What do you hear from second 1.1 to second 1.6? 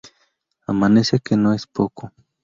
que no